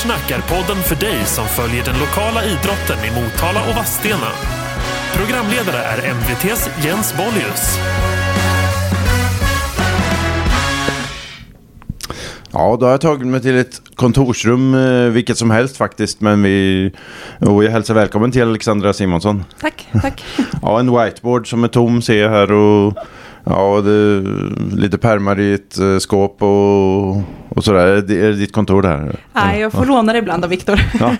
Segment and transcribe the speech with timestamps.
[0.00, 4.30] Eftersnack är podden för dig som följer den lokala idrotten i Motala och Vadstena.
[5.14, 7.78] Programledare är MVTs Jens Bollius.
[12.52, 16.20] Ja, då har jag tagit mig till ett kontorsrum, eh, vilket som helst faktiskt.
[16.20, 16.92] Men vi,
[17.38, 19.44] och jag hälsar välkommen till Alexandra Simonsson.
[19.60, 20.24] Tack, tack.
[20.62, 22.94] Ja, en whiteboard som är tom ser jag här och
[23.44, 24.22] ja, det är
[24.76, 27.16] lite pärmar i ett eh, skåp och,
[27.48, 27.86] och sådär.
[27.86, 29.16] Är det, är det ditt kontor där?
[29.32, 30.80] Nej, jag får låna det ibland av Viktor.
[31.00, 31.16] Ja,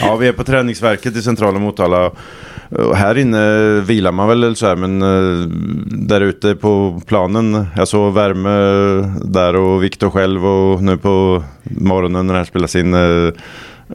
[0.00, 2.10] ja, vi är på träningsverket i centrala Motala.
[2.70, 5.48] Och här inne vilar man väl så här, men eh,
[5.86, 8.50] där ute på planen, jag såg värme
[9.24, 13.32] där och Viktor själv och nu på morgonen när det här spelas in, eh,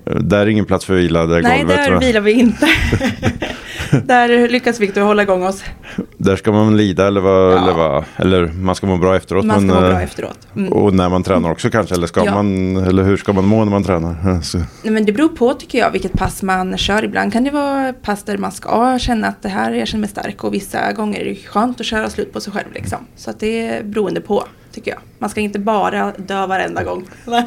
[0.04, 1.78] där är ingen plats för vila, det är Nej, golvet.
[1.78, 2.00] där va?
[2.00, 2.68] vilar vi inte.
[4.06, 5.64] där lyckas Viktor hålla igång oss.
[6.18, 7.58] Där ska man lida eller vad, Ja.
[7.64, 9.46] eller, vad, eller man ska må bra efteråt.
[9.46, 10.48] Man ska men, må eh, bra efteråt.
[10.56, 10.74] Mm.
[10.74, 12.34] Och när man tränar också kanske, eller ska Ja.
[12.34, 14.42] man, eller hur ska man må när man tränar?
[14.44, 14.58] Så.
[14.58, 17.04] Nej, men det beror på tycker jag vilket pass man kör.
[17.04, 20.10] Ibland kan det vara pass där man ska känna att det här jag känner mig
[20.10, 23.00] stark och vissa gånger är det skönt att köra slut på sig själv liksom.
[23.16, 24.44] Så att det är beroende på
[24.76, 25.00] tycker jag.
[25.20, 27.04] Man ska inte bara dö varenda gång.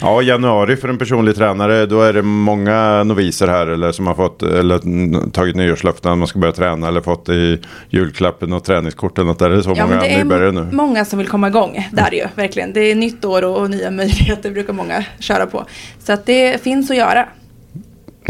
[0.00, 4.14] Ja, januari för en personlig tränare, då är det många noviser här eller som har
[4.14, 9.26] fått eller tagit nyårslöften man ska börja träna eller fått i julklappen och träningskort eller
[9.26, 9.38] något.
[9.38, 10.68] Där är det så Ja, många det nybörjare är nu?
[10.72, 11.88] många som vill komma igång.
[11.92, 12.72] Det är det ju verkligen.
[12.72, 15.64] Det är nytt år och nya möjligheter brukar många köra på.
[16.04, 17.28] Så att det finns att göra.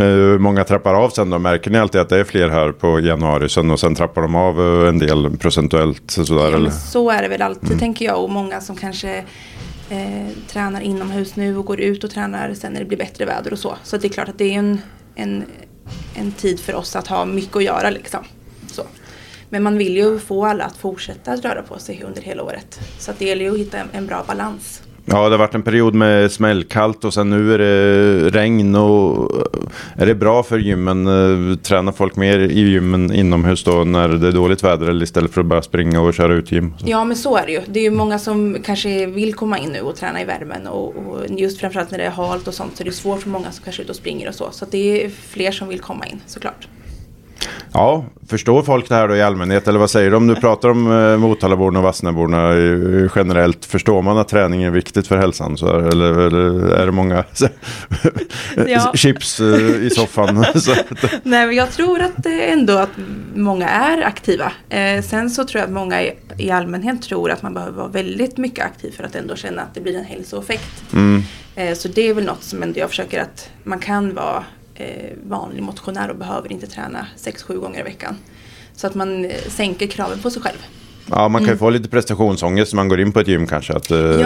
[0.03, 1.39] Hur många trappar av sen då?
[1.39, 4.35] Märker ni alltid att det är fler här på januari sen och sen trappar de
[4.35, 6.71] av eh, en del procentuellt sådär Ja, eller?
[6.71, 8.25] så är det väl alltid tänker jag.
[8.25, 9.25] Och många som kanske
[9.91, 13.53] eh, tränar inomhus nu och går ut och tränar sen när det blir bättre väder
[13.53, 13.77] och så.
[13.83, 14.81] Så det är klart att det är en,
[15.15, 15.45] en,
[16.15, 18.21] en tid för oss att ha mycket att göra liksom.
[18.73, 18.83] Så.
[19.51, 22.81] Men man vill ju få alla att fortsätta att röra på sig under hela året.
[22.99, 24.83] Så att det gäller ju att hitta en, en bra balans.
[25.11, 29.37] Ja, det har varit en period med smällkallt och sen nu är det regn och
[29.37, 31.07] eh, är det bra för gymmen?
[31.07, 35.35] Eh, tränar folk mer i gymmen inomhus då när det är dåligt väder eller istället
[35.35, 36.75] för att bara springa och köra ut gym?
[36.85, 37.61] Ja men så är det ju.
[37.67, 40.97] Det är ju många som kanske vill komma in nu och träna i värmen och,
[40.97, 43.53] och just framförallt när det är halt och sånt så är det svårt för många
[43.53, 44.49] som kanske är ute och springer och så.
[44.51, 46.69] Så att det är fler som vill komma in såklart.
[47.73, 50.17] Ja, förstår folk det här då i allmänhet eller vad säger du?
[50.17, 52.55] Om du pratar om eh, Motalaborna och Vassnaborna
[53.17, 55.57] generellt, förstår man att träning är viktigt för hälsan?
[55.57, 57.25] Så här, eller, eller är det många
[58.67, 58.93] Ja.
[58.97, 60.35] chips eh, i soffan?
[61.23, 62.91] Nej men jag tror att eh, ändå att
[63.35, 64.53] många är aktiva.
[64.69, 67.89] Eh, sen så tror jag att många i, i allmänhet tror att man behöver vara
[67.89, 70.93] väldigt mycket aktiv för att ändå känna att det blir en hälsoeffekt.
[70.93, 71.23] mm.
[71.55, 74.45] Eh, så det är väl något som ändå jag försöker att man kan vara
[75.29, 78.17] vanlig motionär och behöver inte träna 6-7 gånger i veckan.
[78.77, 80.59] Så att man eh, sänker kraven på sig själv.
[81.11, 83.73] Ja, man kan ju få lite prestationsångest när man går in på ett gym kanske.
[83.73, 84.21] Att eh, Mm.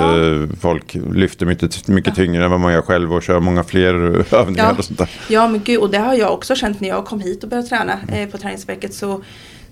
[0.51, 0.57] Ja.
[0.61, 3.95] folk lyfter mycket, mycket tyngre än vad man gör själv och kör många fler
[4.35, 4.75] övningar Ja.
[4.79, 5.11] och sånt där.
[5.29, 7.69] Ja men gud och det har jag också känt när jag kom hit och började
[7.69, 9.23] träna eh, på träningsverket så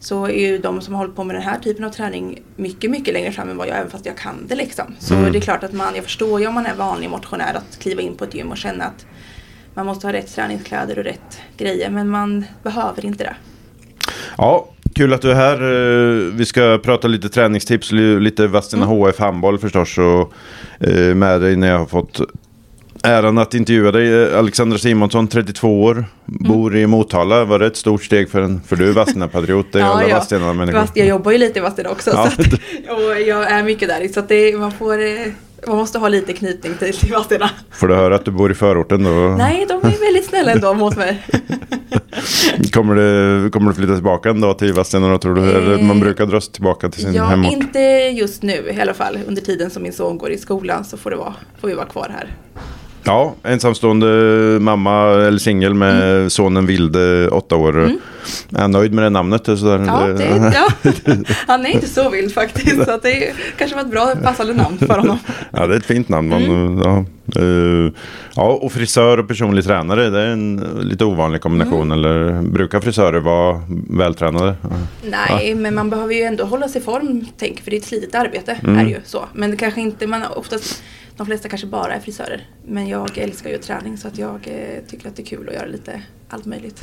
[0.03, 2.91] så är ju de som har hållit på med den här typen av träning mycket,
[2.91, 4.85] mycket längre fram än vad jag även fast jag kan det liksom.
[4.99, 5.33] Så Mm.
[5.33, 8.03] det är klart att man, jag förstår ju om man är vanlig motionär att kliva
[8.03, 9.07] in på ett gym och känna att
[9.81, 13.35] man måste ha rätt träningskläder och rätt grejer, men man behöver inte det.
[14.39, 15.55] Ja, kul att du är här.
[15.63, 18.97] Eh, Vi ska prata lite träningstips, li- lite Vadstena Mm.
[18.97, 19.99] HF handboll förstås.
[19.99, 20.33] Och
[20.89, 22.21] eh, med dig när jag har fått
[23.03, 24.23] äran att intervjua dig.
[24.33, 27.45] Eh, Alexandra Simonsson, 32 år, bor i Motala.
[27.45, 28.61] Var det ett stort steg för en?
[28.67, 30.81] För du är Vadstena-patriot, det är alla Vadstena-människor.
[30.81, 32.11] Fast jag jobbar ju lite i Vadstena också.
[32.15, 32.31] Ja.
[32.31, 32.53] Så att,
[32.99, 34.09] och jag är mycket där.
[34.09, 34.99] Så det, man, får,
[35.67, 37.51] man måste ha lite knytning till, till Vadstena.
[37.71, 39.11] Får du höra att du bor i förorten då?
[39.11, 41.23] Nej, de är väldigt snälla ändå mot mig.
[42.73, 45.43] Kommer du, kommer du flytta tillbaka en dag till Vadstena då tror du?
[45.51, 47.53] Eller Eh, man brukar dra sig tillbaka till sin Ja, hemort?
[47.53, 47.79] inte
[48.13, 49.19] just nu i alla fall.
[49.29, 51.87] Under tiden som min son går i skolan så får, det vara, får vi vara
[51.87, 52.29] kvar här.
[53.05, 54.07] Ja, ensamstående
[54.61, 56.31] mamma eller singel med Mm.
[56.31, 57.91] sonen Vilde, åtta år.
[58.57, 59.49] Är han nöjd med det namnet?
[59.49, 59.85] och Sådär?
[59.87, 60.93] Ja, det, ja.
[61.47, 62.85] Han är inte så vild faktiskt.
[62.85, 65.19] Så att det kanske var ett bra passande namn för honom.
[65.51, 66.29] Ja, det är ett fint namn.
[66.29, 66.79] Man, Mm.
[66.85, 67.05] ja.
[67.37, 67.93] Eh,
[68.35, 71.93] ja, och frisör och personlig tränare, det är en lite ovanlig kombination.
[71.93, 71.99] Mm.
[71.99, 74.55] Eller brukar frisörer vara vältränade?
[74.63, 74.69] Ja.
[75.03, 77.85] Nej, men man behöver ju ändå hålla sig i form, tänk, för det är ett
[77.87, 78.57] slitigt arbete.
[78.65, 78.79] Mm.
[78.79, 79.25] Är ju så.
[79.33, 80.83] Men det kanske inte, man oftast,
[81.17, 82.47] de flesta kanske bara är frisörer.
[82.67, 85.55] Men jag älskar ju träning så att jag eh, tycker att det är kul att
[85.55, 86.83] göra lite allt möjligt.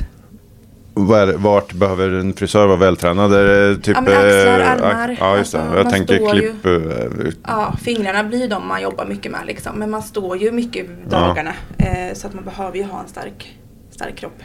[1.06, 3.32] Var, vart behöver en frisör vara vältränad?
[3.34, 5.16] Är typ, Ja, axlar, eh, armar.
[5.20, 5.60] Ja, just det.
[5.60, 6.66] Alltså, Jag tänker står ju- klipp.
[6.66, 9.72] eh, Ja, fingrarna blir de man jobbar mycket med liksom.
[9.76, 11.52] Men man står ju mycket dagarna.
[11.78, 13.56] Eh, så att man behöver ju ha en stark,
[13.90, 14.38] stark kropp.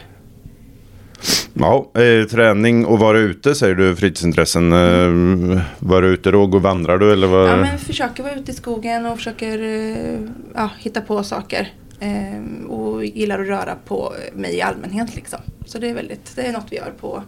[1.54, 4.72] Ja, eh, träning och vara ute säger du fritidsintressen.
[4.72, 7.48] Eh, vara ute då, gå vandrar du eller vad?
[7.48, 10.18] Ja, men försöker vara ute i skogen och försöker eh,
[10.54, 11.68] ja, hitta på saker.
[12.00, 15.38] Ehm, och gillar att röra på mig i allmänhet liksom.
[15.66, 17.22] Så det är väldigt, det är något vi gör på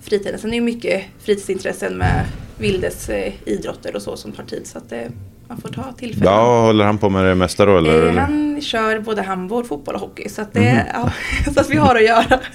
[0.00, 0.38] fritiden.
[0.38, 2.24] Sen är det mycket fritidsintressen med
[2.58, 4.66] Vildes eh, idrotter och så som tar tid.
[4.66, 5.10] Så att det,
[5.48, 6.32] man får ta tillfällen.
[6.34, 7.78] Ja, håller han på med det mesta då?
[7.78, 8.06] Eller?
[8.06, 10.28] Eh, han kör både handboll, fotboll och hockey.
[10.28, 11.12] Så att, det, ja,
[11.54, 12.40] så att vi har att göra.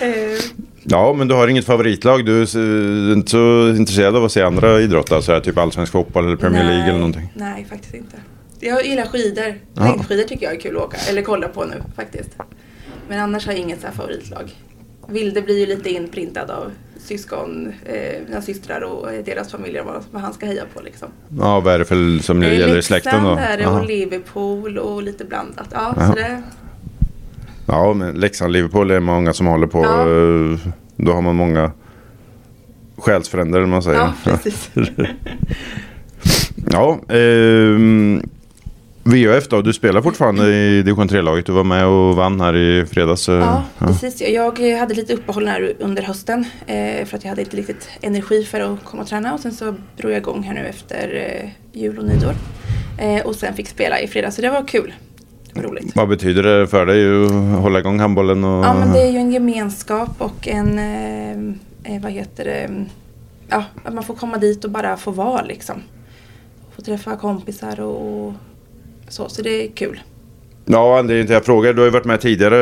[0.00, 0.38] Eh,
[0.88, 2.24] Ja, men du har inget favoritlag.
[2.26, 6.26] Du är inte så intresserad av att se andra idrotter, så här, typ allsvensk fotboll
[6.26, 7.32] eller Premier League nej, eller någonting?
[7.34, 8.16] Nej, faktiskt inte.
[8.60, 9.54] Jag gillar skidor.
[9.74, 9.82] Ja.
[9.84, 12.30] Längdskidor tycker jag är kul att åka, eller kolla på nu faktiskt.
[13.08, 14.50] Men annars har jag inget så favoritlag.
[15.08, 20.02] Vilde blir ju lite inprintad av syskon, eh, mina systrar och eh, deras familjer vad,
[20.10, 21.08] vad han ska heja på liksom.
[21.38, 23.34] Ja, vad är det för som Eh, gäller i släkten då?
[23.34, 25.68] Leksand det och Liverpool och lite blandat.
[25.72, 26.42] Ja, så det,
[27.68, 29.82] Ja, men Leksand-Liverpool är många som håller på.
[29.84, 30.00] Ja.
[30.00, 30.58] eh,
[30.96, 31.72] Då har man många
[32.98, 33.98] själsfränder, om man säger.
[33.98, 34.70] ja, precis.
[36.70, 38.22] Ja, ehm,
[39.06, 41.46] VHF då, du spelar fortfarande i division 3-laget.
[41.46, 43.28] Du var med och vann här i fredags.
[43.28, 43.86] eh, Ja, ja.
[43.86, 44.20] precis.
[44.20, 48.44] Jag hade lite uppehåll här under hösten eh, för att jag hade inte riktigt energi
[48.44, 51.50] för att komma och träna och sen så drog jag igång här nu efter eh,
[51.80, 52.34] jul och nyår.
[53.24, 54.92] Och sen fick spela i fredags så det var kul.
[55.52, 55.96] Det var roligt.
[55.96, 58.44] Vad betyder det för dig att hålla igång handbollen?
[58.44, 58.64] Och...
[58.64, 60.80] Ja men det är ju en gemenskap och en,
[62.02, 62.70] vad heter det,
[63.48, 65.76] ja att man får komma dit och bara få vara liksom.
[66.76, 68.32] Få träffa kompisar och
[69.08, 70.00] så, så det är kul.
[70.68, 72.56] Ja, anledningen till att jag frågar, du har ju varit med tidigare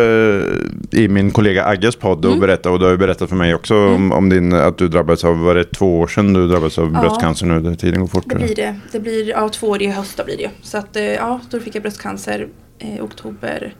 [0.91, 2.41] i min kollega Agges podd och Mm.
[2.41, 5.25] berättat och du har ju berättat för mig också om, om din, att du drabbades
[5.25, 7.01] av, var det två år sedan du drabbades av Ja.
[7.01, 7.77] bröstcancer nu?
[7.77, 8.25] Tiden går fort.
[8.29, 8.81] Det blir det.
[8.93, 10.51] Det blir ja, två år i höst blir det.
[10.63, 12.49] Så att eh, ja, då fick jag bröstcancer
[12.79, 13.75] i oktober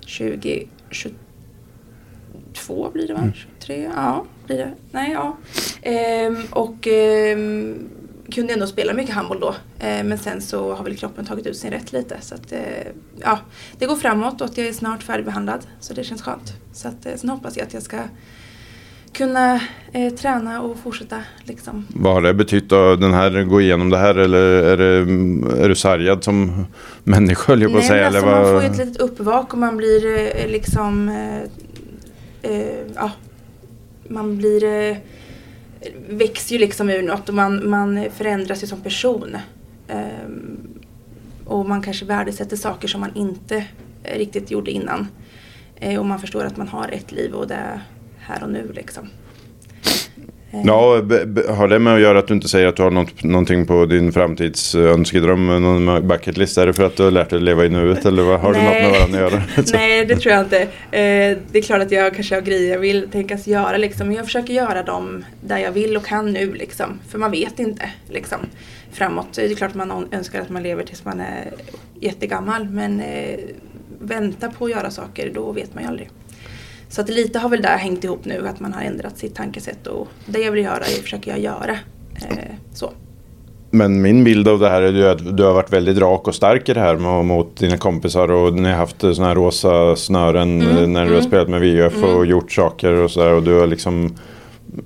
[0.00, 3.32] 2022 blir det va?
[3.60, 3.88] 23?
[3.96, 4.70] Ja, blir det.
[4.90, 5.36] Nej, ja.
[5.82, 7.74] Ehm, och ehm,
[8.34, 9.54] kunde ändå spela mycket handboll då.
[9.78, 12.16] Eh, men sen så har väl kroppen tagit ut sin rätt lite.
[12.20, 12.58] Så att eh,
[13.20, 13.38] ja,
[13.78, 15.66] det går framåt och jag är snart färdigbehandlad.
[15.80, 16.52] Så det känns skönt.
[16.72, 17.98] Så att eh, sen hoppas jag att jag ska
[19.12, 19.60] kunna
[19.92, 23.98] eh, träna och fortsätta liksom Vad har det betytt att den här, gå igenom det
[23.98, 24.84] här eller är, det,
[25.64, 26.66] är du sargad som
[27.04, 28.10] människa höll jag på att Nej, säga?
[28.10, 31.08] men Eller alltså, man får ju ett litet uppvak och man blir eh, liksom...
[32.42, 32.60] Eh,
[32.94, 33.10] ja,
[34.08, 34.64] man blir...
[36.08, 39.36] Växer ju liksom ur något och man, man förändras ju som person.
[39.88, 40.78] Ehm,
[41.44, 43.64] och man kanske värdesätter saker som man inte
[44.02, 45.08] riktigt gjorde innan.
[45.76, 47.80] Eh, och man förstår att man har ett liv och det är
[48.18, 49.08] här och nu liksom.
[50.54, 51.02] Eh, Ja,
[51.54, 53.86] har det med att göra att du inte säger att du har något, någonting på
[53.86, 56.58] din framtidsönskedröm, någon bucket list?
[56.58, 58.62] Är det för att du har lärt dig leva i nuet eller vad, har det
[58.62, 59.42] något med varandra att göra?
[59.72, 60.62] Nej, det tror jag inte.
[60.62, 60.68] Eh,
[61.50, 64.06] det är klart att jag kanske har grejer jag vill tänkas göra liksom.
[64.06, 67.00] Men jag försöker göra dem där jag vill och kan nu liksom.
[67.08, 68.38] För man vet inte liksom.
[68.92, 69.28] Framåt.
[69.34, 71.50] Det är klart att man önskar att man lever tills man är
[72.00, 72.68] jättegammal.
[72.68, 73.38] Men eh,
[74.00, 76.10] vänta på att göra saker, då vet man ju aldrig.
[76.94, 78.48] Så att lite har väl där hängt ihop nu.
[78.48, 79.86] Att man har ändrat sitt tankesätt.
[79.86, 81.72] Och det jag vill göra det försöker jag göra.
[82.14, 82.36] Eh,
[82.74, 82.90] så.
[83.70, 86.68] Men min bild av det här är att du har varit väldigt rak och stark
[86.68, 90.92] i det här mot dina kompisar och ni har haft sådana här rosa snören Mm,
[90.92, 91.28] när du har mm.
[91.28, 91.60] spelat med
[92.04, 92.30] och Mm.
[92.30, 94.14] gjort saker och sådär och du har liksom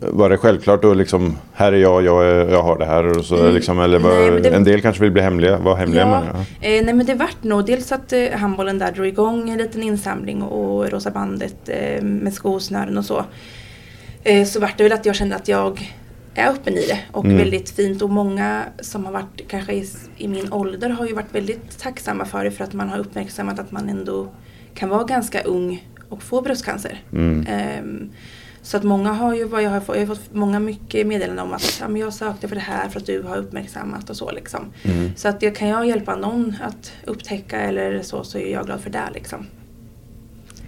[0.00, 3.36] var det självklart då liksom här är jag, jag, jag har det här och så
[3.38, 3.54] Mm.
[3.54, 6.28] liksom eller var, Nej, det- en del kanske vill bli hemliga, var hemliga med det.
[6.34, 6.68] Ja.
[6.68, 9.82] Eh, nej men det vart nog dels att eh, handbollen där drog igång en liten
[9.82, 13.24] insamling och Rosa bandet eh, med skosnören och så.
[14.24, 15.94] Eh, så vart det väl att jag kände att jag
[16.34, 17.36] är öppen i det och Mm.
[17.36, 19.84] väldigt fint och många som har varit kanske i,
[20.16, 23.58] i min ålder har ju varit väldigt tacksamma för det för att man har uppmärksammat
[23.58, 24.28] att man ändå
[24.74, 27.00] kan vara ganska ung och få bröstcancer.
[27.12, 27.46] Mm.
[28.68, 31.46] Så att många har ju, vad jag har fått, jag har fått många mycket meddelanden
[31.46, 34.16] om att ja, men jag sökte för det här för att du har uppmärksammat och
[34.16, 34.60] så liksom.
[34.82, 35.10] Mm.
[35.16, 38.80] Så att jag, kan jag hjälpa någon att upptäcka eller så så är jag glad
[38.80, 39.46] för det liksom.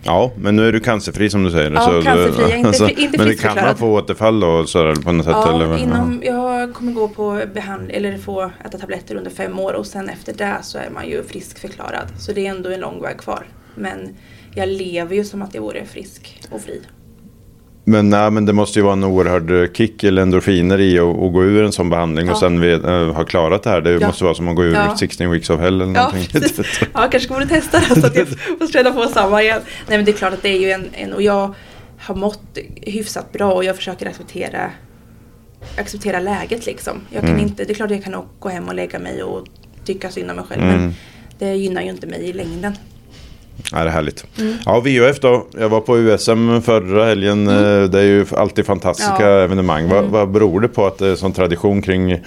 [0.03, 1.71] ja, men nu är du cancerfri som du säger.
[1.71, 2.53] Ja, så du- cancerfri.
[2.53, 5.35] Är inte fri- inte men det kan man få återfall då sådär, på något sätt?
[5.37, 5.79] Ja, eller?
[5.79, 10.09] inom, jag kommer gå på behandling eller få äta tabletter under fem år och sen
[10.09, 12.07] efter det så är man ju friskförklarad.
[12.19, 13.47] Så det är ändå en lång väg kvar.
[13.75, 14.09] Men
[14.55, 16.83] jag lever ju som att jag vore frisk och fri.
[17.85, 21.45] Men, nej, men det måste ju vara en oerhörd kick eller endorfiner i att gå
[21.45, 22.41] ur en sån behandling och Ja.
[22.41, 23.81] sen vet, äh, ha klarat det här.
[23.81, 24.07] Det Ja.
[24.07, 24.97] måste vara som att gå ur Ja.
[24.97, 26.41] 16 weeks of hell eller Ja, någonting.
[26.41, 26.81] precis.
[26.95, 29.61] Ja, jag kanske borde testa det så att jag får träna på samma igen.
[29.89, 31.55] Nej men det är klart att det är ju en, en och jag
[31.99, 34.71] har mått hyfsat bra och jag försöker acceptera
[35.79, 37.01] acceptera läget liksom.
[37.11, 37.43] Jag kan Mm.
[37.43, 39.47] inte, det är klart jag kan gå hem och lägga mig och
[39.85, 40.77] tycka synd om mig själv Mm.
[40.81, 40.95] men
[41.39, 42.73] det gynnar ju inte mig i längden.
[43.73, 44.25] Ja, det är härligt.
[44.39, 44.55] Mm.
[44.67, 45.47] Ja, VHF då.
[45.59, 47.49] Jag var på USM förra helgen.
[47.49, 49.39] Eh, Det är ju alltid fantastiska Mm.
[49.39, 49.45] Ja.
[49.45, 49.89] evenemang.
[49.89, 50.11] Vad, Mm.
[50.11, 52.07] vad beror det på att det är sån tradition kring...
[52.07, 52.23] Nej,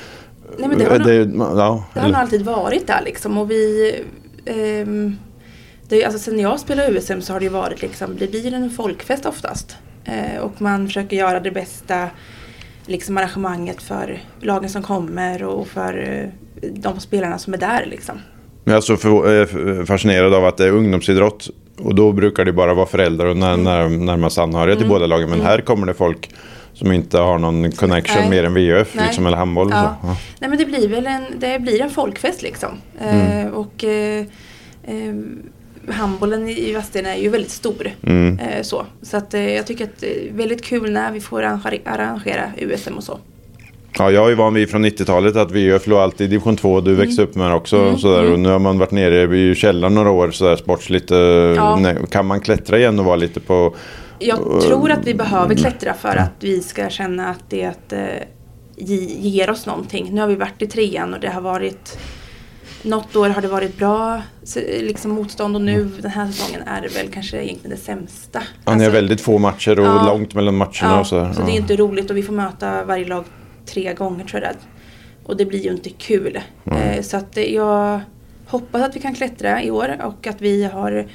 [0.58, 3.96] men det har nog- ja, Det har nog alltid varit där liksom och vi
[4.46, 5.16] ehm,
[5.88, 8.70] det, alltså sen jag spelade USM så har det ju varit liksom, det blir en
[8.70, 9.76] folkfest oftast.
[10.06, 12.08] Eh, och man försöker göra det bästa
[12.86, 18.16] liksom arrangemanget för lagen som kommer och för eh, de spelarna som är där liksom.
[18.64, 19.42] Jag är så för,
[19.80, 23.38] eh, fascinerad av att det är ungdomsidrott och då brukar det bara vara föräldrar och
[23.38, 24.94] när, när, närmast anhöriga till Mm.
[24.94, 25.30] båda lagen.
[25.30, 26.30] Men här kommer det folk
[26.74, 28.30] som inte har någon connection Nej.
[28.30, 28.86] mer än Nej.
[29.06, 29.70] liksom, eller handboll.
[29.72, 29.98] Ja.
[30.02, 30.08] Så.
[30.08, 30.18] Ja.
[30.40, 32.70] Nej men det blir väl en, det blir en folkfest liksom.
[33.02, 34.26] Eh, och eh,
[34.84, 35.14] eh,
[35.94, 37.92] handbollen i Vadstena är ju väldigt stor.
[38.04, 38.40] Mm.
[38.40, 42.52] Eh, så så att, jag tycker att det är väldigt kul när vi får arrangera
[42.58, 43.20] USM och så.
[43.98, 46.82] Ja, jag är ju van vid från 90-talet att VUF låg alltid i division 2.
[46.82, 47.78] Du växte upp med det också.
[47.78, 48.20] Mm, Sådär.
[48.20, 48.34] mm.
[48.34, 51.12] Och nu har man varit nere i källaren några år sådär sportsligt.
[51.56, 51.76] Ja.
[51.76, 53.76] nej, Kan man klättra igen och vara lite på...
[54.20, 58.00] Jag tror att vi behöver klättra för att vi ska känna att det att, eh,
[58.76, 58.96] ge,
[59.30, 60.10] ger oss någonting.
[60.12, 61.98] Nu har vi varit i trean och det har varit
[62.82, 64.22] något år har det varit bra
[64.80, 68.40] liksom motstånd och nu den här säsongen är det väl kanske egentligen det sämsta.
[68.66, 70.06] Ja, ni har Alltså, väldigt få matcher och Ja.
[70.08, 71.34] långt mellan matcherna ja, och sådär.
[71.34, 73.24] så det är inte roligt och vi får möta varje lag
[73.66, 74.52] tre gånger tror jag.
[75.24, 76.40] Och det blir ju inte kul.
[76.66, 78.00] Eh, så att eh, jag
[78.48, 81.06] hoppas att vi kan klättra i år och att vi har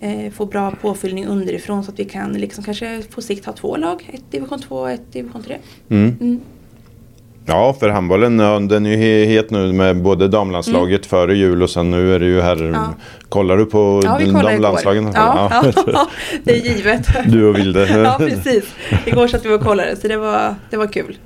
[0.00, 3.76] eh, får bra påfyllning underifrån så att vi kan liksom kanske på sikt ha två
[3.76, 4.10] lag.
[4.12, 5.56] Ett division 2 och ett division 3.
[5.88, 6.16] Mm.
[6.20, 6.40] Mm.
[7.48, 8.36] Ja, för handbollen
[8.68, 12.18] den är ju he- het nu med både damlandslaget före jul och sen nu är
[12.18, 12.56] det ju här.
[12.56, 12.72] Mm.
[12.72, 12.94] Ja.
[13.28, 14.62] Kollar du på Ja, vi de kollar igår.
[14.62, 15.10] landslagen?
[15.14, 16.08] Ja, ja.
[16.44, 17.06] det är givet.
[17.26, 17.86] Du och Vilde.
[18.04, 18.74] ja, precis.
[19.06, 21.16] Igår satt vi och kollade så det var, det var kul.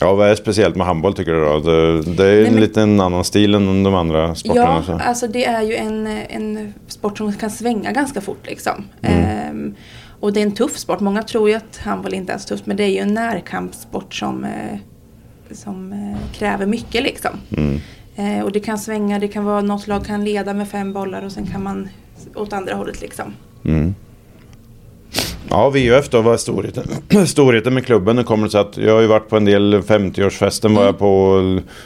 [0.00, 1.58] Ja, vad är speciellt med handboll tycker du då?
[1.58, 4.66] Det, det är Nej, en men- liten annan stil än de andra sporterna.
[4.76, 4.92] Ja, så.
[5.04, 8.84] alltså det är ju en, en sport som kan svänga ganska fort liksom.
[9.02, 9.24] Mm.
[9.24, 9.74] Ehm,
[10.20, 11.00] och det är en tuff sport.
[11.00, 14.14] Många tror ju att handboll inte är så tufft men det är ju en närkampssport
[14.14, 14.78] som, eh,
[15.50, 17.30] som eh, kräver mycket liksom.
[17.56, 17.80] Mm.
[18.16, 21.22] Eh, och det kan svänga, det kan vara något lag kan leda med fem bollar
[21.24, 21.88] och sen kan man
[22.34, 23.32] åt andra hållet liksom.
[23.64, 23.94] Mm.
[25.50, 26.84] Ja, VUF då, vad är storheten?
[27.26, 28.16] storheten med klubben?
[28.16, 31.40] Det kommer så att jag har ju varit på en del 50-årsfesten, var jag på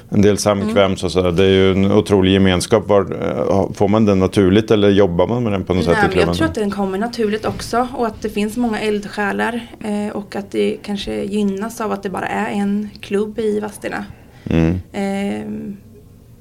[0.09, 1.33] en del samkväms och sådär.
[1.33, 2.89] Det är ju en otrolig gemenskap.
[2.89, 6.05] Var, eh, får man den naturligt eller jobbar man med den på något Nej, sätt
[6.05, 6.29] i klubben?
[6.29, 10.37] jag tror att den kommer naturligt också och att det finns många eldsjälar eh, och
[10.37, 14.05] att det kanske gynnas av att det bara är en klubb i Vadstena.
[14.45, 14.79] Mm.
[14.93, 15.77] Ehm,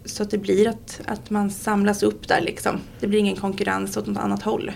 [0.06, 2.80] så att det blir att, att man samlas upp där liksom.
[3.00, 4.72] Det blir ingen konkurrens åt något annat håll.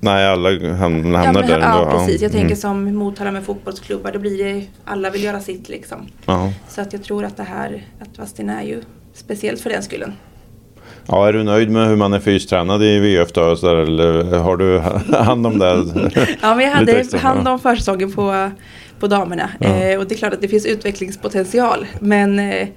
[0.00, 1.98] Nej, alla ham- hamnar ja, där ja, ändå.
[1.98, 2.22] precis.
[2.22, 2.56] Jag tänker Mm.
[2.56, 4.12] som Motala med fotbollsklubbar.
[4.12, 5.98] Då blir det, alla vill göra sitt liksom.
[6.26, 6.52] Ja.
[6.68, 8.82] Så att jag tror att det här, att Vadstena är ju
[9.14, 10.12] speciellt för den skullen.
[11.06, 13.56] ja, är du nöjd med hur man är fystränad i VUF då?
[13.56, 14.78] Så där, eller har du
[15.16, 15.84] hand om det?
[16.42, 17.52] Ja, men jag hade extra, hand ja.
[17.52, 18.50] om försäsongen på,
[19.00, 19.50] på damerna.
[19.60, 19.68] Ja.
[19.68, 21.86] Eh, och det är klart att det finns utvecklingspotential.
[22.00, 22.68] Men eh,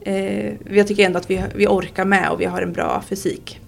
[0.00, 3.60] eh, jag tycker ändå att vi, vi orkar med och vi har en bra fysik.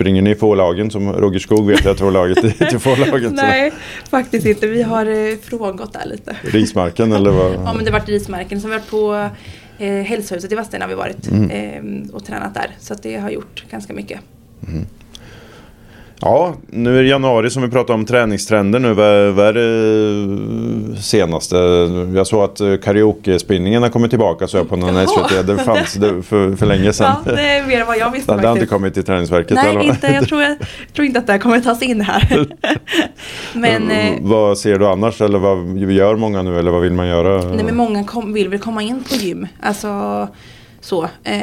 [0.00, 3.36] Springer ni i få-lagen som Roger Skog vet jag tror laget i- till få-lagen?
[3.36, 3.42] så.
[3.42, 3.72] Nej,
[4.10, 4.66] faktiskt inte.
[4.66, 6.36] Vi har eh, frångått där lite.
[6.42, 7.52] Rismarken eller vad?
[7.54, 8.60] Ja, men det varit Rismarken.
[8.60, 9.30] Sen har vi varit på
[9.84, 11.50] eh, Hälsohuset i Vadstena har vi varit Mm.
[11.50, 12.70] eh, och tränat där.
[12.80, 14.20] Så det har gjort ganska mycket.
[16.22, 18.94] Ja, nu är det januari som vi pratar om träningstrender nu.
[18.94, 21.56] Vad, är det senaste?
[22.14, 25.06] Jag såg att eh, karaoke-spinningen har kommit tillbaka så jag på någon.
[25.06, 25.46] SVT.
[25.46, 25.92] Det fanns
[26.28, 27.14] för, för länge sedan.
[27.26, 29.54] Ja, det är mer än vad jag visste det hade inte kommit till träningsverket.
[29.54, 29.80] Nej, eller?
[29.80, 30.56] inte, jag, tror, jag
[30.94, 32.46] tror inte att det här kommer tas in här.
[33.54, 35.20] men, eh, vad ser du annars?
[35.20, 36.58] Eller vad gör många nu?
[36.58, 37.44] Eller vad vill man göra?
[37.44, 39.46] nej, men många kom, vill väl komma in på gym.
[39.60, 40.28] Alltså
[40.80, 41.08] så.
[41.24, 41.42] Eh,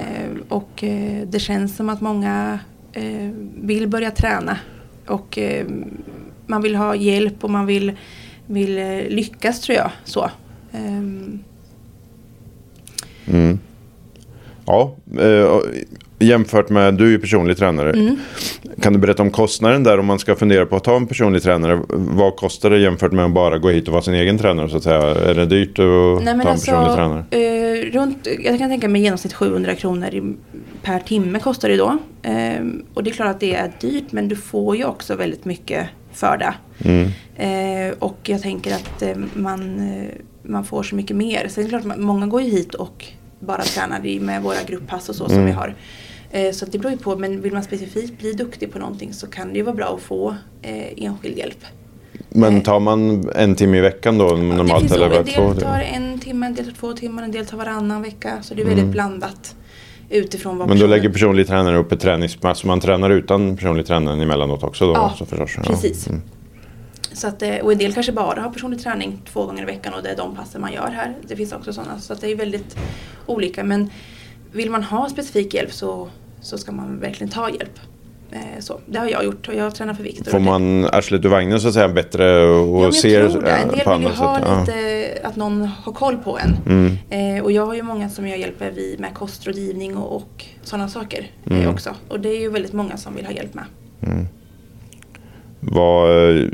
[0.49, 4.57] och eh, det känns som att många eh, Eh, vill börja träna.
[5.07, 5.65] Och eh,
[6.47, 7.91] man vill ha hjälp och man vill,
[8.45, 9.91] vill eh, lyckas tror jag.
[10.03, 10.29] Så.
[10.71, 11.39] Ehm.
[13.25, 13.59] Mm.
[14.65, 15.59] Ja, eh,
[16.19, 17.89] jämfört med, du är ju personlig tränare.
[17.91, 18.15] Mm.
[18.81, 21.41] Kan du berätta om kostnaden där om man ska fundera på att ta en personlig
[21.43, 21.81] tränare?
[21.89, 24.77] Vad kostar det jämfört med att bara gå hit och vara sin egen tränare så
[24.77, 25.01] att säga?
[25.01, 27.25] Är det dyrt att Nej, ta en alltså, personlig tränare?
[27.31, 30.35] eh, runt, jag kan tänka mig genomsnitt 700 kronor i,
[30.83, 31.97] per timme kostar det då.
[32.21, 35.45] Ehm, och det är klart att det är dyrt men du får ju också väldigt
[35.45, 36.53] mycket för det.
[36.89, 37.07] Mm.
[37.35, 40.09] Eh, och jag tänker att eh, man, eh,
[40.43, 41.47] man får så mycket mer.
[41.49, 43.05] Sen är det klart, man- många går ju hit och
[43.39, 45.45] bara tränar med våra grupppass och så som Mm.
[45.45, 45.75] vi har.
[46.31, 49.27] Eh, så det beror ju på, men vill man specifikt bli duktig på någonting så
[49.27, 51.65] kan det ju vara bra att få eh, enskild hjälp.
[52.29, 54.79] Men tar man en timme i veckan då det normalt?
[54.81, 57.57] finns eller en del tar en timme, en del tar två timmar, en del tar
[57.57, 58.41] varannan vecka.
[58.41, 58.91] Så det är väldigt Mm.
[58.91, 59.55] blandat
[60.09, 63.55] utifrån vad Men då personen- lägger personlig tränare upp ett träningspass så man tränar utan
[63.57, 64.93] personlig tränare emellanåt också då?
[64.93, 65.51] Ja, så förstås.
[65.55, 65.63] Ja.
[65.63, 66.07] precis.
[66.07, 66.21] Mm.
[67.13, 69.93] Så att, eh, och en del kanske bara har personlig träning två gånger i veckan
[69.93, 71.15] och det är de passen man gör här.
[71.27, 71.99] Det finns också sådana.
[71.99, 72.77] Så att det är väldigt
[73.25, 73.63] olika.
[73.63, 73.89] Men
[74.57, 76.09] vill man ha specifik hjälp så,
[76.41, 77.79] så ska man verkligen ta hjälp.
[78.31, 80.31] Eh, så, det har jag gjort och jag tränar för Viktor.
[80.31, 83.51] Får man arslet ur vagnen så att säga bättre och ja, jag ser tror det.
[83.51, 84.47] En del på vill ju ha sätt?
[84.47, 84.59] Ja.
[84.59, 86.57] lite, att någon har koll på en.
[86.65, 86.97] Mm.
[87.37, 90.87] Eh, och jag har ju många som jag hjälper vid med kostrådgivning och, och sådana
[90.89, 91.69] saker eh, Mm.
[91.69, 91.89] också.
[92.07, 93.65] Och det är ju väldigt många som vill ha hjälp med.
[95.59, 96.45] Vad eh,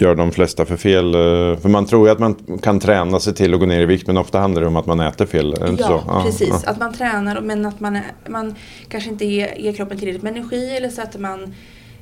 [0.00, 1.14] gör de flesta för fel?
[1.14, 3.86] eh, För man tror ju att man kan träna sig till att gå ner i
[3.86, 5.52] vikt men ofta handlar det om att man äter fel.
[5.54, 6.22] Är det inte Ja, så?
[6.26, 6.48] precis.
[6.64, 6.70] ja.
[6.70, 8.54] Att man tränar men att man, man
[8.88, 11.54] kanske inte ger, ger kroppen tillräckligt med energi eller så att man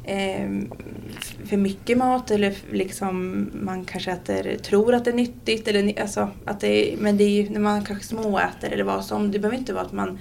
[0.05, 0.49] eh,
[1.45, 5.69] för mycket mat eller liksom man kanske äter, tror att det är nyttigt.
[5.69, 9.05] Eller, alltså, att det är, men det är ju när man kanske småäter eller vad
[9.05, 9.33] som.
[9.33, 10.19] Det behöver inte vara att man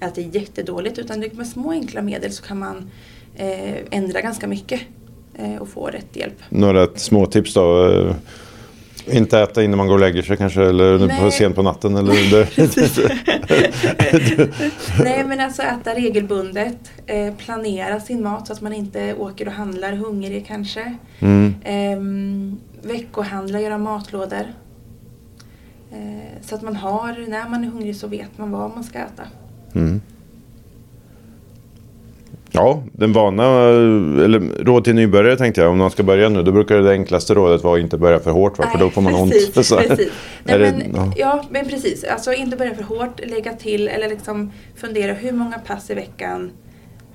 [0.00, 2.90] äter jättedåligt utan med små enkla medel så kan man
[3.36, 4.80] eh, ändra ganska mycket
[5.60, 6.34] och få rätt hjälp.
[6.48, 7.88] Några små tips då?
[7.92, 11.20] eh, Inte äta innan man går och lägger sig kanske eller Nej.
[11.20, 12.46] på sent på natten eller
[15.04, 19.52] Nej men alltså äta regelbundet, eh, planera sin mat så att man inte åker och
[19.52, 20.94] handlar hungrig kanske.
[21.20, 21.54] mm.
[21.64, 24.46] Ehm, veckohandla, göra matlådor.
[25.92, 28.98] Eh, så att man har, när man är hungrig så vet man vad man ska
[28.98, 29.22] äta.
[29.74, 30.00] Mm.
[32.56, 33.44] Ja, den vana,
[34.24, 35.70] eller råd till nybörjare tänkte jag.
[35.70, 38.30] Om någon ska börja nu, då brukar det enklaste rådet vara att inte börja för
[38.30, 38.58] hårt.
[38.58, 38.68] Va?
[38.72, 39.34] För då får man ont.
[39.66, 40.12] Så- Precis.
[40.44, 41.12] Nej, det- men, ja.
[41.16, 41.44] ja.
[41.50, 42.04] men precis.
[42.04, 46.50] Alltså inte börja för hårt, lägga till eller liksom fundera hur många pass i veckan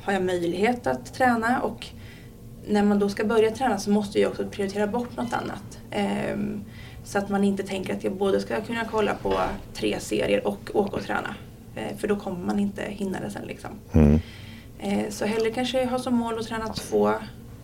[0.04, 1.86] har jag möjlighet att träna och
[2.68, 5.80] när man då ska börja träna så måste jag också prioritera bort något annat.
[5.92, 6.62] Ehm,
[7.04, 9.34] så att man inte tänker att jag både ska kunna kolla på
[9.74, 11.36] tre serier och åka och träna.
[11.76, 13.70] Eh, för då kommer man inte hinna det sen liksom.
[13.94, 14.20] Mm.
[14.82, 17.12] Eh, Så hellre kanske ha som mål att träna två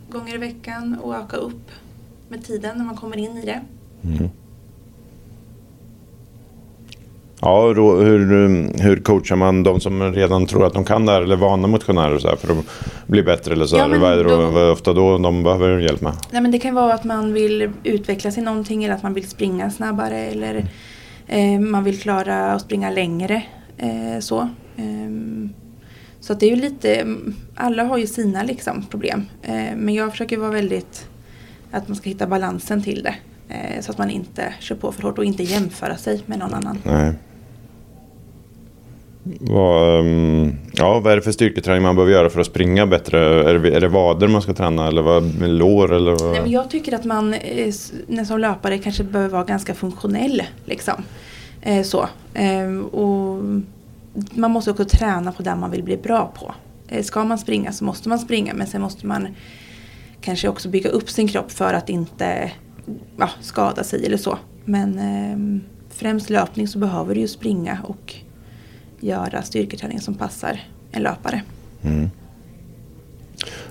[0.09, 1.71] gånger i veckan och öka upp
[2.29, 3.61] med tiden när man kommer in i det.
[4.03, 4.29] Mm.
[7.41, 11.35] Ja, hur, hur coachar man de som redan tror att de kan det här eller
[11.35, 12.65] vana motionärer så här, för att
[13.07, 13.75] bli bättre eller så?
[13.77, 13.89] Ja, här?
[13.89, 16.13] men Vad är det då, vad är ofta då de behöver hjälp med?
[16.31, 19.27] Nej, men det kan vara att man vill utvecklas i någonting eller att man vill
[19.27, 20.65] springa snabbare eller
[21.27, 23.43] eh, man vill klara att springa längre.
[23.77, 24.49] Eh, så
[24.79, 25.49] Ehm,
[26.27, 27.15] så det är ju lite,
[27.55, 29.25] alla har ju sina liksom, problem.
[29.41, 31.07] Eh, men jag försöker vara väldigt,
[31.71, 33.15] att man ska hitta balansen till det.
[33.49, 36.53] Eh, så att man inte kör på för hårt och inte jämföra sig med någon
[36.53, 36.77] annan.
[36.83, 37.13] Nej.
[39.39, 43.49] Vad, ehm, ja, vad är det för styrketräning man behöver göra för att springa bättre?
[43.49, 45.93] Är det, är det vader man ska träna eller vad, med lår?
[45.93, 46.31] Eller vad?
[46.31, 47.73] Nej, men jag tycker att man eh,
[48.07, 50.43] när som löpare kanske behöver vara ganska funktionell.
[50.65, 51.03] Liksom.
[51.83, 52.07] Så.
[52.33, 53.43] Eh, och
[54.31, 56.53] man måste också träna på det man vill bli bra på.
[56.87, 59.27] Eh, ska man springa så måste man springa men sen måste man
[60.21, 62.51] kanske också bygga upp sin kropp för att inte
[63.17, 64.37] ja, skada sig eller så.
[64.65, 68.15] Men eh, främst löpning så behöver du ju springa och
[68.99, 70.59] göra styrketräning som passar
[70.91, 71.41] en löpare.
[71.81, 72.09] Mm.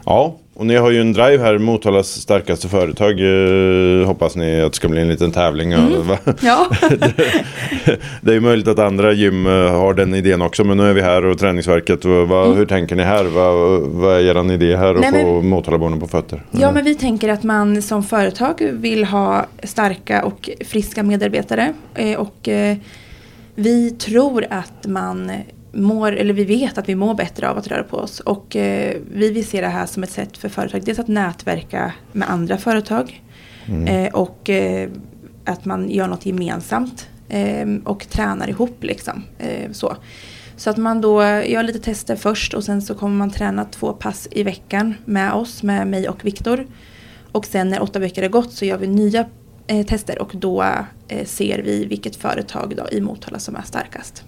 [0.05, 3.21] Ja, och ni har ju en drive här, Motalas starkaste företag.
[3.21, 5.73] Eh, hoppas ni att det ska bli en liten tävling.
[5.73, 5.93] Mm.
[6.43, 6.67] Ja.
[8.21, 11.03] Det är möjligt att andra gym eh, har den idén också, men nu är vi
[11.03, 12.05] här och Träningsverket.
[12.05, 13.25] Vad, Hur tänker ni här?
[13.25, 15.23] Vad, vad är er idé här att Mm.
[15.23, 16.43] Få Motalaborna på fötter?
[16.51, 21.73] Ja, men vi tänker att man som företag vill ha starka och friska medarbetare.
[21.95, 22.77] Eh, Och eh,
[23.55, 25.31] vi tror att man
[25.73, 28.21] mår, eller vi vet att vi mår bättre av att röra på oss.
[28.21, 31.93] Och eh, vi vill se det här som ett sätt för företag, dels att nätverka
[32.13, 33.23] med andra företag.
[33.87, 34.89] Eh, Och eh,
[35.45, 37.09] att man gör något gemensamt.
[37.29, 39.23] eh, Och tränar ihop liksom.
[39.39, 39.97] Eh, Så.
[40.57, 43.93] Så att man då gör lite tester först och sen så kommer man träna två
[43.93, 46.67] pass i veckan med oss, med mig och Viktor.
[47.33, 49.27] Och sen när åtta veckor har gått så gör vi nya
[49.67, 50.65] eh, tester och då
[51.25, 54.25] ser vi vilket företag då i Motala som är starkast.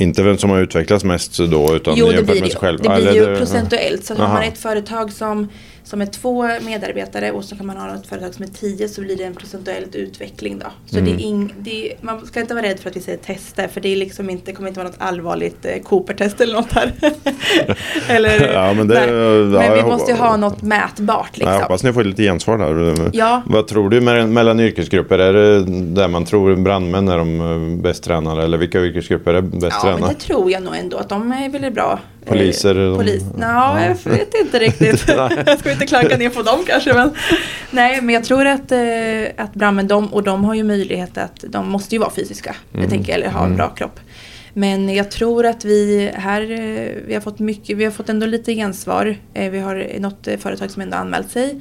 [0.00, 2.78] Inte vem som har utvecklats mest då, utan Jo, jämfört blir med sig själv.
[2.82, 4.04] det blir ju procentuellt.
[4.04, 4.34] Så har Aha.
[4.34, 5.48] man ett företag som,
[5.88, 9.00] som är två medarbetare och så kan man ha ett företag som är tio så
[9.00, 10.66] blir det en procentuellt utveckling då.
[10.86, 11.04] Så Mm.
[11.16, 13.80] det är ing, det man ska inte vara rädd för att vi säger tester för
[13.80, 16.92] det är liksom inte, kommer inte vara något allvarligt eh, Cooper-test eller något här.
[18.08, 21.52] eller, Ja, men det- ja, men vi hoppas- måste ju ha något mätbart liksom.
[21.54, 23.10] Jag hoppas ni får lite gensvar där.
[23.12, 23.42] Ja.
[23.46, 25.18] Vad tror du me- mellan yrkesgrupper?
[25.18, 25.60] Är det
[25.94, 28.42] där man tror brandmän är de eh, bäst tränade?
[28.42, 30.00] Eller vilka yrkesgrupper är bäst Ja, tränade?
[30.00, 31.98] men det tror jag nog ändå att de är väl bra.
[32.28, 33.22] Eh, Poliser, de- Polis.
[33.40, 33.80] Ja.
[33.80, 35.08] Ja, jag vet inte riktigt.
[35.46, 36.92] jag ska inte klanka ner på dem kanske.
[36.94, 37.10] Men,
[37.70, 38.80] nej, men jag tror att, eh,
[39.36, 42.54] att brandmän, de, och de har ju möjlighet att, de måste ju vara fysiska.
[42.72, 42.82] Mm.
[42.82, 44.00] Jag tänker, eller ha en bra kropp.
[44.54, 48.26] Men jag tror att vi här, eh, vi har fått mycket, vi har fått ändå
[48.26, 49.16] lite gensvar.
[49.34, 51.60] Eh, Vi har något eh, företag som ändå anmält sig.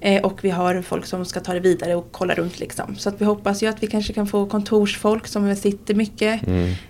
[0.00, 2.96] Eh, Och vi har folk som ska ta det vidare och kolla runt liksom.
[2.96, 6.40] Så att vi hoppas ju att vi kanske kan få kontorsfolk som sitter mycket.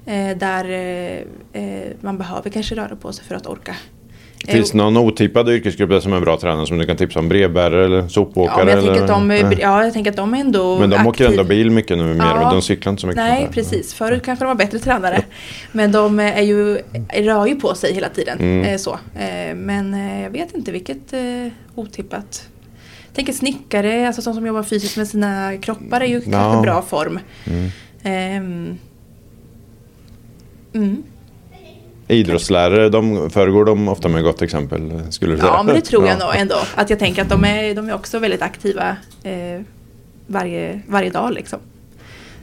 [0.06, 0.70] eh, Där
[1.52, 3.76] eh, man behöver kanske röra på sig för att orka.
[4.48, 7.28] Finns det någon otippad yrkesgrupp där som är bra tränare som du kan tipsa om?
[7.28, 8.64] Brevbärare eller Ja, sopåkare?
[8.64, 9.08] men jag tänker eller?
[9.08, 9.58] de, Nej.
[9.60, 12.04] ja, jag tänker att de är ändå Men de åker aktiv- ändå bil mycket nu
[12.04, 12.46] mer Ja.
[12.46, 13.22] och de cyklar inte så mycket.
[13.24, 13.94] Nej, precis.
[13.94, 15.24] Förut kanske de var bättre tränare.
[15.72, 16.78] Men de är ju,
[17.14, 18.38] rör ju på sig hela tiden.
[18.40, 18.78] Mm.
[18.78, 18.98] Så.
[19.54, 19.92] Men
[20.22, 21.14] jag vet inte vilket
[21.74, 22.48] otippat.
[23.16, 26.30] Tänker snickare, alltså de som jobbar fysiskt med sina kroppar är ju Ja.
[26.30, 27.18] kanske bra form.
[27.46, 27.70] Mm.
[28.02, 28.78] Ehm,
[30.74, 31.02] Mm.
[32.08, 35.50] Idrottslärare, de föregår de ofta med gott exempel skulle du säga?
[35.52, 36.26] Ja, men det tror jag Ja.
[36.26, 36.56] nog ändå.
[36.74, 39.60] Att jag tänker att de är, de är också väldigt aktiva eh,
[40.26, 41.58] varje, varje dag liksom.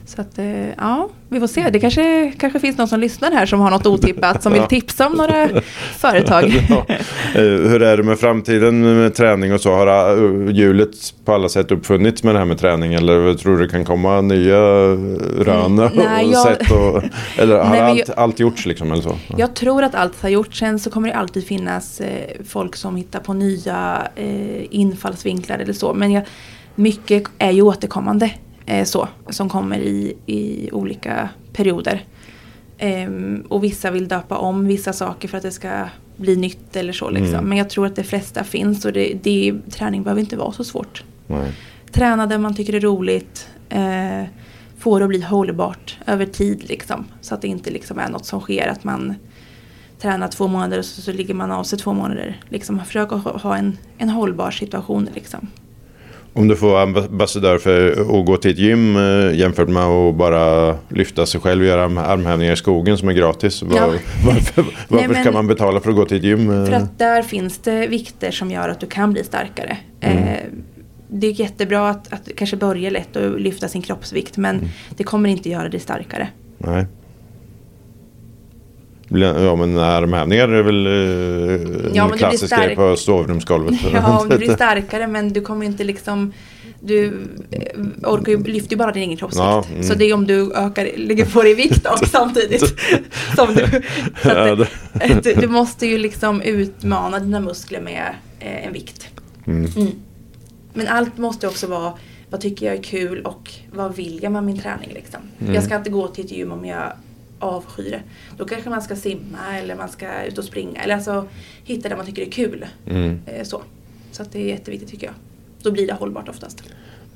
[0.06, 1.70] Så att, eh, ja, vi får se.
[1.70, 5.06] Det kanske, kanske finns någon som lyssnar här som har något otippat som vill tipsa
[5.06, 5.48] om några
[5.98, 6.44] företag.
[6.68, 6.86] Ja.
[7.34, 9.72] Eh, Hur är det med framtiden med träning och så?
[9.74, 10.90] Har eh, hjulet
[11.24, 12.94] på alla sätt uppfunnits med det här med träning?
[12.94, 16.70] Eller tror du det kan komma nya rön och Mm, nej, jag- sätt?
[16.70, 17.02] Och,
[17.38, 18.92] eller har Nej, allt, allt gjorts liksom?
[18.92, 19.16] Eller så?
[19.36, 20.58] Jag tror att allt har gjorts.
[20.58, 22.00] Sen så kommer det alltid finnas
[22.48, 24.02] folk som hittar på nya
[24.70, 25.94] infallsvinklar eller så.
[25.94, 26.22] Men jag,
[26.74, 28.30] mycket är ju återkommande.
[28.66, 32.04] Eh, så, som kommer i, i olika perioder.
[32.78, 36.92] Ehm, och vissa vill döpa om vissa saker för att det ska bli nytt eller
[36.92, 37.10] så.
[37.10, 37.34] Liksom.
[37.34, 37.48] Mm.
[37.48, 40.64] Men jag tror att de flesta finns och det, det, träning behöver inte vara så
[40.64, 41.04] svårt.
[41.26, 41.52] Nej.
[41.92, 43.48] Träna där man tycker det är roligt.
[43.68, 44.24] Eh,
[44.78, 47.04] få det att bli hållbart över tid liksom.
[47.20, 49.14] Så att det inte liksom är något som sker att man
[50.00, 52.40] tränar två månader och så, så ligger man av sig två månader.
[52.48, 55.48] Liksom, försök att ha ha en, en hållbar situation liksom.
[56.36, 60.14] Om du får vara ambassadör för att gå till ett gym eh, jämfört med att
[60.14, 63.62] bara lyfta sig själv och göra arm- armhävningar i skogen som är gratis.
[63.62, 63.86] Var, Ja.
[64.26, 66.50] varför varför men- ska man betala för att gå till ett gym?
[66.50, 66.66] eh?
[66.66, 69.76] För att där finns det vikter som gör att du kan bli starkare.
[70.00, 70.12] Eh,
[71.08, 75.28] det är jättebra att, att kanske börja lätt och lyfta sin kroppsvikt men det kommer
[75.28, 76.28] inte göra dig starkare.
[76.58, 76.86] Nej.
[79.22, 83.74] Ja men armhävningar är väl eh, Ja, en klassisk grej på sovrumsgolvet.
[83.92, 86.32] Ja, om du blir starkare men du kommer inte liksom
[86.80, 89.44] du eh, orkar ju, lyfter ju bara din egen kroppsvikt.
[89.44, 89.82] Ja, mm.
[89.82, 92.80] Så det är om du ökar, lägger på dig vikt också samtidigt.
[93.36, 93.64] som du,
[94.30, 99.08] att, du, du måste ju liksom utmana dina muskler med eh, en vikt.
[99.46, 99.70] Mm.
[99.76, 99.92] Mm.
[100.72, 101.92] Men allt måste också vara
[102.30, 105.20] vad tycker jag är kul och vad vill jag med min träning liksom.
[105.40, 105.54] Mm.
[105.54, 106.92] Jag ska inte gå till ett gym om jag
[107.44, 108.00] avskyr det.
[108.38, 110.82] Då kanske man ska simma eller man ska ut och springa.
[110.82, 111.26] Eller alltså
[111.64, 112.66] hitta det man tycker är kul.
[112.90, 113.20] Mm.
[113.26, 113.62] Eh, Så,
[114.12, 115.14] så att det är jätteviktigt tycker jag.
[115.62, 116.62] Då blir det hållbart oftast.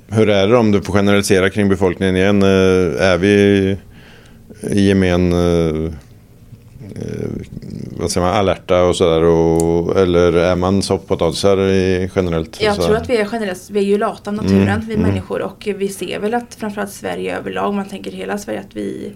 [0.07, 2.43] Hur är det om du får generalisera kring befolkningen igen?
[2.43, 3.29] Eh, Är vi
[4.71, 5.91] i gemen eh,
[7.97, 9.21] vad säger man, alerta och sådär?
[10.01, 12.61] Eller är man soffpotatisar i- generellt?
[12.61, 15.07] Jag tror att vi är generellt, vi är ju lata av naturen, Mm, vi mm.
[15.07, 15.41] människor.
[15.41, 19.11] Och vi ser väl att framförallt Sverige överlag, om man tänker hela Sverige, att vi,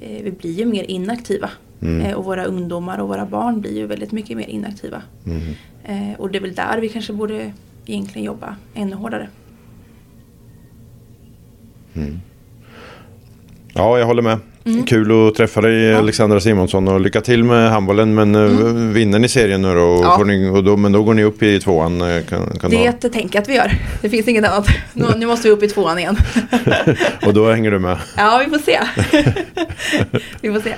[0.00, 1.50] vi blir ju mer inaktiva.
[1.82, 2.06] Mm.
[2.06, 5.02] Eh, och våra ungdomar och våra barn blir ju väldigt mycket mer inaktiva.
[5.26, 5.42] Mm.
[5.84, 7.52] Eh, och det är väl där vi kanske borde
[7.86, 9.28] egentligen jobba ännu hårdare.
[13.74, 14.38] Ja, jag håller med.
[14.66, 14.86] Mm.
[14.86, 18.14] Kul att träffa dig Alexandra Simonsson och lycka till med handbollen.
[18.14, 18.92] Men mm.
[18.92, 19.80] vinner ni serien nu då?
[19.82, 20.24] Och Ja.
[20.26, 20.76] ni, och då?
[20.76, 22.00] Men då går ni upp i tvåan?
[22.00, 23.72] eh, Kan, kan Det det är ett tänk att vi gör.
[24.02, 24.66] Det finns inget annat.
[24.92, 26.16] Nu, nu måste vi upp i tvåan igen.
[27.26, 27.98] och då hänger du med?
[28.16, 28.78] ja, vi får se.
[30.40, 30.74] vi får se.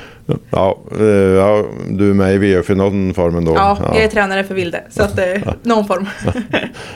[0.51, 3.55] Ja, eh, ja du är med i VF i någon form ändå?
[3.55, 4.83] Ja, jag är tränare för Vilde.
[4.91, 5.25] Så att, eh,
[5.63, 6.07] någon form.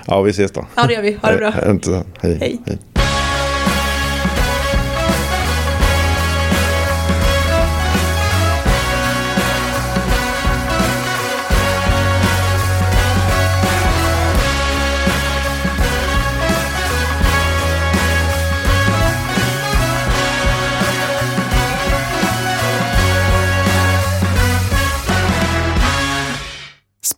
[0.07, 0.67] ja, vi ses då.
[0.75, 1.19] ja, det gör vi.
[1.23, 1.49] Ha det bra.
[1.49, 2.37] Eh, Hej.
[2.41, 2.61] Hej.
[2.67, 2.79] Hej.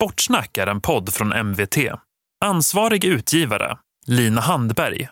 [0.05, 1.77] Sportsnack är en podd från MVT.
[2.45, 5.09] Ansvarig utgivare, Lina Handberg